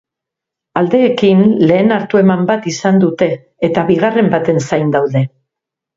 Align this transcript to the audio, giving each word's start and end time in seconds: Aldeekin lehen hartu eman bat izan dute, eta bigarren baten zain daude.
Aldeekin 0.79 1.43
lehen 1.71 1.93
hartu 1.97 2.21
eman 2.21 2.43
bat 2.53 2.65
izan 2.71 2.97
dute, 3.05 3.29
eta 3.69 3.85
bigarren 3.91 4.33
baten 4.37 4.63
zain 4.67 4.91
daude. 4.97 5.25